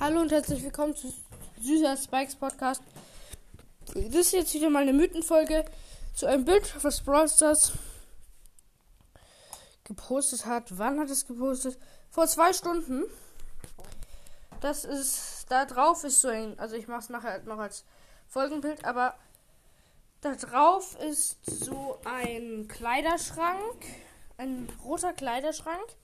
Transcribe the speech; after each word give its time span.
Hallo 0.00 0.22
und 0.22 0.32
herzlich 0.32 0.64
willkommen 0.64 0.96
zu 0.96 1.12
Süßer 1.60 1.94
Spikes 1.94 2.34
Podcast. 2.34 2.82
Das 3.94 4.14
ist 4.14 4.32
jetzt 4.32 4.54
wieder 4.54 4.70
mal 4.70 4.80
eine 4.80 4.94
Mythenfolge 4.94 5.66
zu 6.14 6.24
einem 6.24 6.46
Bild, 6.46 6.74
was 6.82 7.02
Brawl 7.02 7.28
Stars 7.28 7.72
gepostet 9.84 10.46
hat. 10.46 10.78
Wann 10.78 10.98
hat 10.98 11.10
es 11.10 11.26
gepostet? 11.26 11.78
Vor 12.08 12.26
zwei 12.26 12.54
Stunden. 12.54 13.04
Das 14.62 14.86
ist, 14.86 15.44
da 15.50 15.66
drauf 15.66 16.02
ist 16.02 16.22
so 16.22 16.28
ein, 16.28 16.58
also 16.58 16.76
ich 16.76 16.88
mache 16.88 17.00
es 17.00 17.10
nachher 17.10 17.42
noch 17.42 17.58
als 17.58 17.84
Folgenbild, 18.26 18.86
aber 18.86 19.14
da 20.22 20.34
drauf 20.34 20.98
ist 21.00 21.38
so 21.44 21.98
ein 22.04 22.68
Kleiderschrank, 22.68 23.84
ein 24.38 24.66
roter 24.82 25.12
Kleiderschrank 25.12 25.94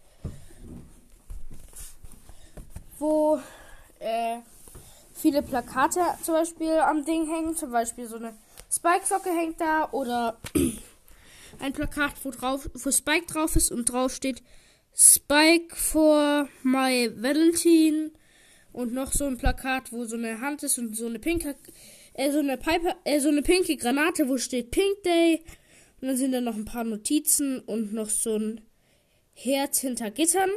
wo 2.99 3.41
äh, 3.99 4.39
viele 5.15 5.43
Plakate 5.43 6.01
zum 6.23 6.35
Beispiel 6.35 6.79
am 6.79 7.05
Ding 7.05 7.27
hängen. 7.29 7.57
Zum 7.57 7.71
Beispiel 7.71 8.07
so 8.07 8.17
eine 8.17 8.35
Spike-Socke 8.71 9.31
hängt 9.31 9.61
da 9.61 9.89
oder 9.93 10.39
ein 11.61 11.73
Plakat, 11.73 12.15
wo, 12.23 12.31
drauf, 12.31 12.69
wo 12.75 12.91
Spike 12.91 13.27
drauf 13.27 13.57
ist 13.57 13.71
und 13.71 13.87
drauf 13.87 14.13
steht 14.13 14.43
Spike 14.95 15.75
for 15.75 16.49
my 16.63 17.11
Valentine. 17.17 18.11
Und 18.73 18.93
noch 18.93 19.13
so 19.13 19.25
ein 19.25 19.39
Plakat, 19.39 19.91
wo 19.91 20.05
so 20.05 20.17
eine 20.17 20.41
Hand 20.43 20.63
ist 20.63 20.79
und 20.79 20.95
so 20.95 21.07
eine 21.07 21.19
pinke, 21.19 21.57
äh, 22.13 22.31
so 22.31 22.41
eine 22.41 22.59
Pipe, 22.59 22.95
äh, 23.05 23.21
so 23.21 23.29
eine 23.29 23.41
pinke 23.41 23.77
Granate, 23.77 24.29
wo 24.29 24.37
steht 24.37 24.71
Pink 24.71 25.03
Day. 25.03 25.43
Und 26.01 26.09
dann 26.09 26.17
sind 26.19 26.33
da 26.33 26.43
noch 26.43 26.57
ein 26.57 26.67
paar 26.67 26.85
Notizen 26.85 27.61
und 27.61 27.95
noch 27.95 28.11
so 28.11 28.37
ein 28.37 28.61
Herz 29.33 29.81
hinter 29.81 30.11
Gittern. 30.11 30.51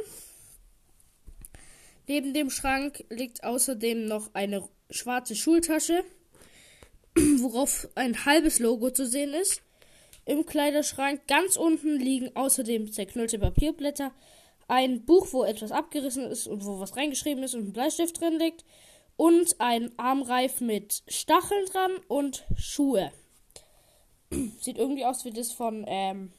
Neben 2.10 2.34
dem 2.34 2.50
Schrank 2.50 3.04
liegt 3.08 3.44
außerdem 3.44 4.06
noch 4.06 4.34
eine 4.34 4.68
schwarze 4.90 5.36
Schultasche, 5.36 6.02
worauf 7.14 7.86
ein 7.94 8.24
halbes 8.24 8.58
Logo 8.58 8.90
zu 8.90 9.06
sehen 9.06 9.32
ist. 9.32 9.62
Im 10.24 10.44
Kleiderschrank 10.44 11.28
ganz 11.28 11.54
unten 11.54 12.00
liegen 12.00 12.34
außerdem 12.34 12.90
zerknüllte 12.90 13.38
Papierblätter, 13.38 14.10
ein 14.66 15.04
Buch, 15.04 15.28
wo 15.30 15.44
etwas 15.44 15.70
abgerissen 15.70 16.24
ist 16.24 16.48
und 16.48 16.66
wo 16.66 16.80
was 16.80 16.96
reingeschrieben 16.96 17.44
ist 17.44 17.54
und 17.54 17.68
ein 17.68 17.72
Bleistift 17.72 18.20
drin 18.20 18.40
liegt 18.40 18.64
und 19.16 19.60
ein 19.60 19.96
Armreif 19.96 20.60
mit 20.60 21.04
Stacheln 21.06 21.64
dran 21.66 21.92
und 22.08 22.44
Schuhe. 22.56 23.12
Sieht 24.60 24.78
irgendwie 24.78 25.04
aus 25.04 25.24
wie 25.24 25.30
das 25.30 25.52
von 25.52 25.84
ähm, 25.86 26.32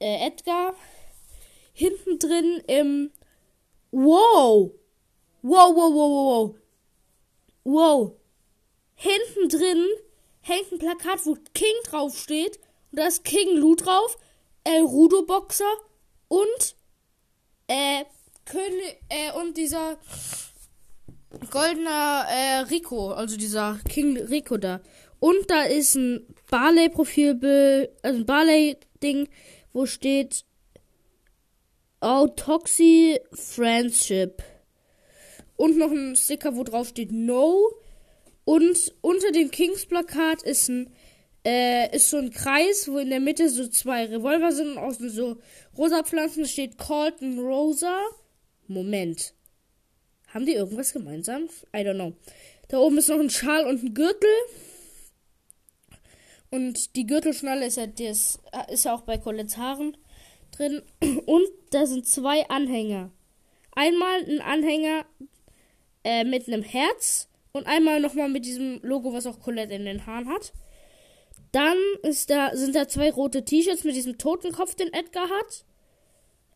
äh, 0.00 0.26
Edgar. 0.26 0.72
Hinten 1.74 2.18
drin 2.18 2.62
im 2.66 3.10
Wow. 3.90 4.72
Wow, 5.42 5.74
wow, 5.74 5.94
wow, 5.94 6.10
wow, 6.10 6.56
wow. 7.64 8.12
Hinten 8.94 9.48
drin 9.48 9.86
hängt 10.40 10.72
ein 10.72 10.78
Plakat, 10.78 11.24
wo 11.24 11.36
King 11.54 11.74
draufsteht. 11.84 12.58
Und 12.90 12.98
da 12.98 13.06
ist 13.06 13.24
King 13.24 13.56
Lou 13.56 13.74
drauf. 13.76 14.18
El 14.64 14.82
Rudo 14.82 15.24
Boxer 15.24 15.72
und 16.28 16.76
äh, 17.68 18.04
König, 18.44 19.00
äh, 19.08 19.32
und 19.32 19.56
dieser 19.56 19.98
goldener 21.50 22.26
äh, 22.28 22.58
Rico, 22.60 23.12
also 23.12 23.36
dieser 23.36 23.78
King 23.88 24.18
Rico 24.18 24.56
da. 24.56 24.80
Und 25.20 25.50
da 25.50 25.62
ist 25.62 25.94
ein 25.94 26.26
Barley-Profilbild, 26.50 27.90
also 28.02 28.18
ein 28.20 28.26
Barley-Ding, 28.26 29.28
wo 29.72 29.86
steht 29.86 30.44
Autoxy 32.00 33.20
Friendship. 33.32 34.42
Und 35.56 35.76
noch 35.76 35.90
ein 35.90 36.16
Sticker, 36.16 36.56
wo 36.56 36.64
drauf 36.64 36.88
steht 36.88 37.12
No. 37.12 37.72
Und 38.44 38.94
unter 39.00 39.32
dem 39.32 39.50
Kings-Plakat 39.50 40.42
ist 40.42 40.68
ein 40.68 40.92
äh, 41.44 41.94
ist 41.96 42.10
so 42.10 42.18
ein 42.18 42.30
Kreis, 42.30 42.88
wo 42.88 42.98
in 42.98 43.10
der 43.10 43.20
Mitte 43.20 43.48
so 43.48 43.66
zwei 43.68 44.04
Revolver 44.04 44.52
sind 44.52 44.72
und 44.72 44.78
außen 44.78 45.10
so 45.10 45.38
rosa 45.76 46.02
Pflanzen 46.02 46.46
steht 46.46 46.78
Colton 46.78 47.38
Rosa. 47.38 48.00
Moment. 48.66 49.34
Haben 50.28 50.44
die 50.44 50.54
irgendwas 50.54 50.92
gemeinsam? 50.92 51.44
I 51.74 51.78
don't 51.78 51.94
know. 51.94 52.12
Da 52.68 52.78
oben 52.78 52.98
ist 52.98 53.08
noch 53.08 53.18
ein 53.18 53.30
Schal 53.30 53.66
und 53.66 53.82
ein 53.82 53.94
Gürtel. 53.94 54.28
Und 56.50 56.96
die 56.96 57.06
Gürtelschnalle 57.06 57.66
ist 57.66 57.76
ja, 57.76 57.86
das, 57.86 58.38
ist 58.70 58.84
ja 58.84 58.94
auch 58.94 59.02
bei 59.02 59.16
Colettes 59.16 59.56
Haaren 59.56 59.96
drin 60.52 60.82
und 61.26 61.48
da 61.70 61.86
sind 61.86 62.06
zwei 62.06 62.48
Anhänger. 62.48 63.10
Einmal 63.72 64.24
ein 64.24 64.40
Anhänger 64.40 65.04
äh, 66.04 66.24
mit 66.24 66.48
einem 66.48 66.62
Herz 66.62 67.28
und 67.52 67.66
einmal 67.66 68.00
nochmal 68.00 68.28
mit 68.28 68.44
diesem 68.44 68.80
Logo, 68.82 69.12
was 69.12 69.26
auch 69.26 69.40
Colette 69.40 69.74
in 69.74 69.84
den 69.84 70.06
Haaren 70.06 70.28
hat. 70.28 70.52
Dann 71.52 71.76
ist 72.02 72.30
da, 72.30 72.54
sind 72.54 72.74
da 72.74 72.88
zwei 72.88 73.10
rote 73.10 73.44
T-Shirts 73.44 73.84
mit 73.84 73.94
diesem 73.94 74.18
Totenkopf, 74.18 74.74
den 74.74 74.92
Edgar 74.92 75.28
hat. 75.28 75.64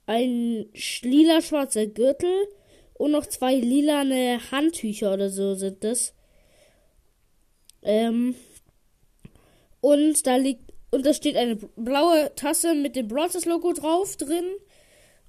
Ein 0.06 0.66
lila-schwarzer 1.02 1.86
Gürtel 1.86 2.48
und 2.94 3.12
noch 3.12 3.26
zwei 3.26 3.54
lilane 3.54 4.40
Handtücher 4.50 5.14
oder 5.14 5.30
so 5.30 5.54
sind 5.54 5.82
das. 5.84 6.14
Ähm, 7.82 8.34
und 9.80 10.26
da 10.26 10.36
liegt 10.36 10.71
und 10.92 11.06
da 11.06 11.14
steht 11.14 11.36
eine 11.36 11.56
blaue 11.56 12.32
Tasse 12.36 12.74
mit 12.74 12.96
dem 12.96 13.08
Brawlers 13.08 13.46
Logo 13.46 13.72
drauf 13.72 14.16
drin. 14.16 14.44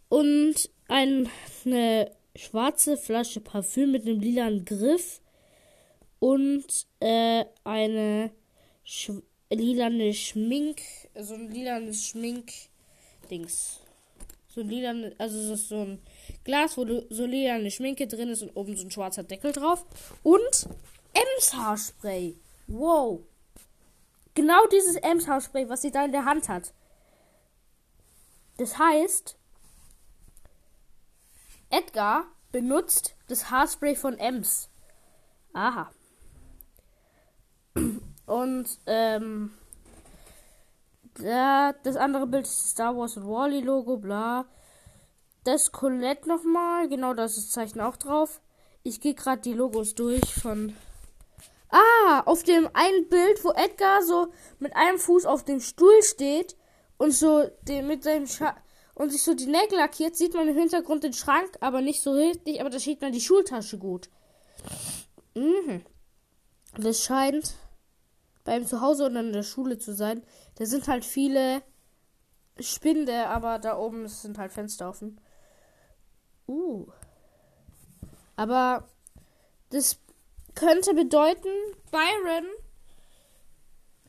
Und 0.09 0.69
ein, 0.89 1.29
eine 1.65 2.11
schwarze 2.35 2.97
Flasche 2.97 3.39
Parfüm 3.39 3.91
mit 3.91 4.05
einem 4.05 4.19
lilanen 4.19 4.65
Griff. 4.65 5.21
Und 6.19 6.65
äh, 6.99 7.45
eine 7.63 8.31
sch 8.83 9.11
lilane 9.49 10.13
Schmink, 10.13 10.81
so 11.15 11.35
ein 11.35 11.49
lilanes 11.49 12.07
Schmink-Dings. 12.07 13.79
So 14.49 14.61
ein 14.61 14.69
lilan, 14.69 15.15
also 15.17 15.55
so 15.55 15.75
ein 15.75 15.99
Glas, 16.43 16.75
wo 16.77 16.85
so 17.09 17.25
lilane 17.25 17.71
Schminke 17.71 18.07
drin 18.07 18.29
ist 18.29 18.41
und 18.41 18.55
oben 18.55 18.75
so 18.75 18.85
ein 18.85 18.91
schwarzer 18.91 19.23
Deckel 19.23 19.53
drauf. 19.53 19.85
Und 20.23 20.67
Ems 21.13 21.53
Haarspray. 21.53 22.35
Wow. 22.67 23.21
Genau 24.35 24.65
dieses 24.67 24.95
Ems 24.95 25.27
Haarspray, 25.27 25.69
was 25.69 25.81
sie 25.81 25.91
da 25.91 26.05
in 26.05 26.11
der 26.11 26.25
Hand 26.25 26.49
hat. 26.49 26.73
Das 28.57 28.77
heißt, 28.77 29.37
Edgar 31.69 32.25
benutzt 32.51 33.15
das 33.27 33.49
Haarspray 33.49 33.95
von 33.95 34.17
Ems. 34.17 34.69
Aha. 35.53 35.91
Und, 38.25 38.79
ähm, 38.85 39.51
da, 41.15 41.73
das 41.83 41.95
andere 41.95 42.25
Bild 42.27 42.45
ist 42.45 42.71
Star 42.71 42.95
Wars 42.97 43.17
und 43.17 43.27
Wally 43.27 43.61
Logo, 43.61 43.97
bla. 43.97 44.45
Das 45.43 45.71
Colette 45.71 46.27
nochmal, 46.27 46.87
genau 46.87 47.13
das 47.13 47.37
ist 47.37 47.51
Zeichen 47.51 47.81
auch 47.81 47.97
drauf. 47.97 48.41
Ich 48.83 49.01
gehe 49.01 49.13
gerade 49.13 49.41
die 49.41 49.53
Logos 49.53 49.93
durch 49.95 50.33
von 50.33 50.75
Ah, 51.73 52.21
auf 52.27 52.43
dem 52.43 52.69
einen 52.73 53.09
Bild, 53.09 53.43
wo 53.43 53.49
Edgar 53.49 54.03
so 54.03 54.31
mit 54.59 54.75
einem 54.75 54.99
Fuß 54.99 55.25
auf 55.25 55.43
dem 55.43 55.59
Stuhl 55.59 56.03
steht 56.03 56.55
und 56.97 57.11
so 57.11 57.49
den, 57.63 57.87
mit 57.87 58.03
seinem 58.03 58.27
Scha 58.27 58.55
und 58.93 59.11
sich 59.11 59.23
so 59.23 59.33
die 59.33 59.47
Nägel 59.47 59.79
lackiert, 59.79 60.15
sieht 60.15 60.35
man 60.35 60.47
im 60.47 60.55
Hintergrund 60.55 61.03
den 61.03 61.13
Schrank, 61.13 61.57
aber 61.61 61.81
nicht 61.81 62.03
so 62.03 62.11
richtig, 62.11 62.61
aber 62.61 62.69
da 62.69 62.77
sieht 62.77 63.01
man 63.01 63.11
die 63.11 63.21
Schultasche 63.21 63.79
gut. 63.79 64.11
Mhm. 65.33 65.83
Das 66.77 67.01
scheint 67.01 67.55
beim 68.43 68.67
Zuhause 68.67 69.07
und 69.07 69.15
in 69.15 69.33
der 69.33 69.41
Schule 69.41 69.79
zu 69.79 69.95
sein. 69.95 70.21
Da 70.59 70.67
sind 70.67 70.87
halt 70.87 71.03
viele 71.03 71.63
Spinde, 72.59 73.29
aber 73.29 73.57
da 73.57 73.79
oben 73.79 74.07
sind 74.07 74.37
halt 74.37 74.51
Fenster 74.51 74.89
offen. 74.89 75.19
Uh. 76.47 76.85
Aber 78.35 78.87
das 79.71 79.97
könnte 80.55 80.93
bedeuten, 80.93 81.49
Byron, 81.91 82.45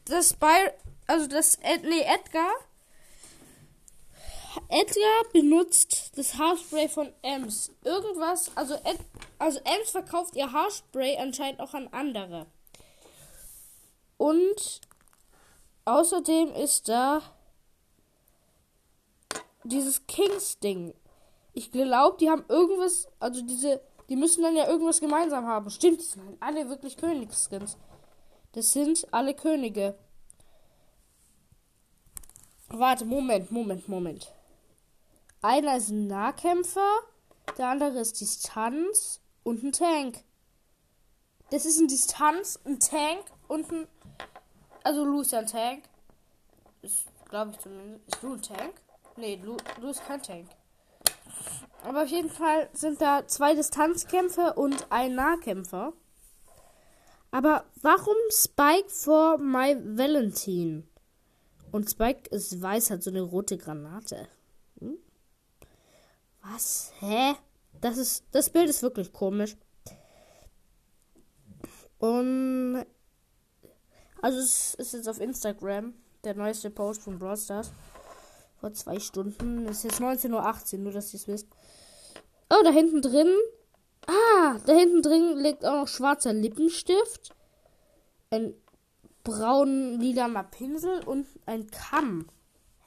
dass 0.07 0.35
Byron, 0.35 0.73
also 1.07 1.27
das, 1.27 1.59
nee, 1.83 2.03
Edgar, 2.03 2.53
Edgar 4.69 5.25
benutzt 5.33 6.13
das 6.17 6.39
Haarspray 6.39 6.89
von 6.89 7.13
Ems. 7.23 7.73
Irgendwas, 7.83 8.51
also, 8.57 8.75
Ed, 8.75 8.99
also 9.39 9.59
Ems 9.65 9.91
verkauft 9.91 10.37
ihr 10.37 10.53
Haarspray 10.53 11.17
anscheinend 11.19 11.61
auch 11.61 11.75
an 11.75 11.89
andere. 11.89 12.47
Und 14.17 14.81
außerdem 15.85 16.55
ist 16.55 16.89
da 16.89 17.23
dieses 19.65 20.07
Kings-Ding. 20.07 20.95
Ich 21.53 21.73
glaube, 21.73 22.17
die 22.19 22.31
haben 22.31 22.45
irgendwas, 22.49 23.09
also 23.19 23.43
diese 23.43 23.81
die 24.09 24.17
müssen 24.17 24.43
dann 24.43 24.57
ja 24.57 24.67
irgendwas 24.67 25.01
gemeinsam 25.01 25.47
haben. 25.47 25.71
Stimmt, 25.71 26.01
die 26.01 26.05
sind 26.05 26.27
halt 26.27 26.37
alle 26.41 26.69
wirklich 26.69 26.97
Königsskins. 26.97 27.77
Das 28.53 28.73
sind 28.73 29.07
alle 29.13 29.35
Könige. 29.35 29.97
Warte, 32.69 33.05
Moment, 33.05 33.51
Moment, 33.51 33.89
Moment. 33.89 34.33
Einer 35.43 35.77
ist 35.77 35.91
ein 35.91 36.07
Nahkämpfer. 36.07 36.89
Der 37.59 37.69
andere 37.69 38.01
ist 38.01 38.21
Distanz 38.21 39.21
und 39.43 39.63
ein 39.63 39.73
Tank. 39.73 40.25
Das 41.51 41.67
ist 41.67 41.79
ein 41.79 41.89
Distanz, 41.89 42.59
ein 42.65 42.81
Tank 42.81 43.25
und 43.49 43.71
ein. 43.71 43.87
Also 44.83 45.05
Lu 45.05 45.21
ist 45.21 45.33
ja 45.33 45.41
ein 45.41 45.47
Tank. 45.47 45.85
Ist, 46.83 47.05
glaube 47.29 47.53
ich 47.53 47.59
zumindest. 47.59 48.09
Ist 48.09 48.23
Lu 48.23 48.33
ein 48.35 48.43
Tank? 48.43 48.75
Nee, 49.17 49.41
Lu, 49.43 49.57
Lu 49.81 49.89
ist 49.89 50.05
kein 50.07 50.23
Tank. 50.23 50.49
Aber 51.85 52.05
auf 52.05 52.09
jeden 52.09 52.31
Fall 52.31 52.71
sind 52.73 53.01
da 53.03 53.27
zwei 53.27 53.55
Distanzkämpfer 53.55 54.57
und 54.57 54.87
ein 54.91 55.15
Nahkämpfer. 55.15 55.93
Aber 57.31 57.65
warum 57.83 58.17
Spike 58.31 58.89
vor 58.89 59.37
My 59.39 59.77
Valentine? 59.77 60.85
Und 61.73 61.91
Spike 61.91 62.31
ist 62.31 62.63
weiß, 62.63 62.91
hat 62.91 63.03
so 63.03 63.11
eine 63.11 63.21
rote 63.21 63.59
Granate. 63.59 64.29
Hm? 64.79 64.97
Was? 66.43 66.93
Hä? 67.01 67.35
Das 67.81 67.99
ist. 67.99 68.25
Das 68.31 68.49
Bild 68.49 68.71
ist 68.71 68.83
wirklich 68.83 69.13
komisch. 69.13 69.57
Und. 71.99 72.87
Also 74.23 74.39
es 74.39 74.75
ist 74.77 74.95
jetzt 74.95 75.09
auf 75.09 75.21
Instagram 75.21 75.93
der 76.23 76.35
neueste 76.35 76.71
Post 76.71 77.03
von 77.03 77.19
Brawl 77.19 77.37
Stars. 77.37 77.73
Vor 78.61 78.73
zwei 78.73 78.99
Stunden. 79.01 79.67
Es 79.67 79.79
ist 79.79 79.85
jetzt 79.85 80.01
19.18 80.01 80.75
Uhr, 80.75 80.79
nur 80.79 80.93
dass 80.93 81.13
ihr 81.13 81.21
es 81.21 81.29
wisst. 81.29 81.49
Oh, 82.51 82.63
da 82.63 82.71
hinten 82.71 83.03
drin. 83.03 83.33
Ah, 84.07 84.59
da 84.67 84.73
hinten 84.75 85.03
drin 85.03 85.39
liegt 85.39 85.65
auch 85.65 85.83
noch 85.83 85.89
schwarzer 85.89 86.33
Lippenstift. 86.33 87.35
Ein 88.31 88.55
braun-lilaner 89.23 90.45
Pinsel 90.45 91.03
und 91.05 91.27
ein 91.47 91.71
Kamm. 91.71 92.29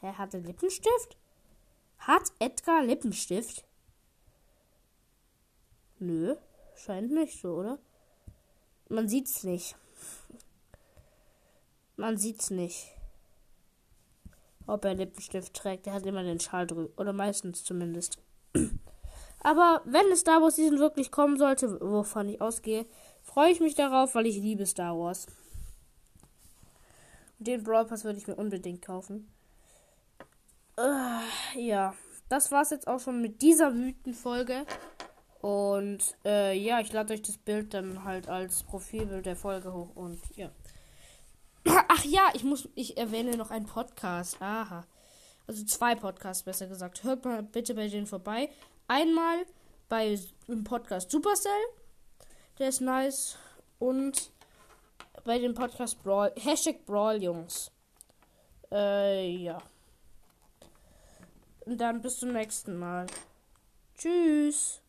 Er 0.02 0.18
Lippenstift? 0.32 1.18
Hat 1.98 2.32
Edgar 2.40 2.84
Lippenstift? 2.84 3.66
Nö, 6.00 6.36
scheint 6.76 7.12
nicht 7.12 7.42
so, 7.42 7.56
oder? 7.56 7.80
Man 8.88 9.10
sieht's 9.10 9.44
nicht. 9.44 9.76
Man 11.98 12.18
sieht's 12.18 12.52
nicht. 12.52 12.94
Ob 14.68 14.86
er 14.86 14.94
Lippenstift 14.94 15.54
trägt. 15.56 15.88
Er 15.88 15.94
hat 15.94 16.06
immer 16.06 16.24
den 16.24 16.40
Schal 16.40 16.68
drüber. 16.68 16.90
Oder 16.98 17.12
meistens 17.12 17.64
zumindest. 17.64 18.20
Aber 19.42 19.82
wenn 19.86 20.12
es 20.12 20.22
Star 20.22 20.42
Wars 20.42 20.56
Season 20.56 20.80
wirklich 20.80 21.12
kommen 21.12 21.38
sollte, 21.38 21.80
wovon 21.80 22.30
ich 22.30 22.42
ausgehe, 22.42 22.86
freue 23.22 23.52
ich 23.52 23.60
mich 23.60 23.76
darauf, 23.76 24.16
weil 24.16 24.26
ich 24.26 24.38
liebe 24.38 24.66
Star 24.66 24.98
Wars. 24.98 25.28
Und 27.40 27.48
den 27.48 27.64
Brawl 27.64 27.86
Pass 27.86 28.04
würde 28.04 28.18
ich 28.18 28.28
mir 28.28 28.36
unbedingt 28.36 28.82
kaufen. 28.82 29.32
Uh, 30.80 31.22
ja, 31.60 31.94
das 32.30 32.52
war's 32.52 32.72
jetzt 32.72 32.88
auch 32.88 33.00
schon 33.00 33.22
mit 33.22 33.42
dieser 33.42 33.72
Mythenfolge. 33.72 34.66
Und 35.42 36.16
äh, 36.26 36.58
ja, 36.58 36.80
ich 36.80 36.92
lade 36.92 37.14
euch 37.14 37.22
das 37.22 37.38
Bild 37.38 37.74
dann 37.74 38.04
halt 38.04 38.28
als 38.28 38.64
Profilbild 38.64 39.26
der 39.26 39.36
Folge 39.36 39.72
hoch 39.72 39.96
und 39.96 40.20
ja. 40.36 40.50
Ach 41.88 42.04
ja, 42.04 42.30
ich 42.34 42.44
muss, 42.44 42.68
ich 42.76 42.98
erwähne 42.98 43.38
noch 43.38 43.52
einen 43.52 43.66
Podcast. 43.66 44.42
Aha. 44.42 44.86
Also 45.46 45.64
zwei 45.64 45.96
Podcasts, 45.96 46.44
besser 46.44 46.68
gesagt. 46.68 47.04
Hört 47.04 47.24
mal 47.24 47.44
bitte 47.44 47.74
bei 47.76 47.88
denen 47.88 48.08
vorbei. 48.08 48.50
Einmal 48.88 49.46
bei 49.90 50.18
dem 50.48 50.64
Podcast 50.64 51.12
Supercell. 51.12 51.52
Der 52.58 52.70
ist 52.70 52.80
nice. 52.80 53.38
Und 53.80 54.32
bei 55.26 55.40
dem 55.40 55.54
Podcast 55.54 56.02
Brawl. 56.04 56.34
Hashtag 56.38 56.86
Brawl, 56.86 57.22
Jungs. 57.22 57.70
Äh, 58.72 59.30
ja. 59.30 59.62
Und 61.66 61.80
dann 61.80 62.02
bis 62.02 62.20
zum 62.20 62.32
nächsten 62.32 62.78
Mal. 62.78 63.08
Tschüss. 63.98 64.82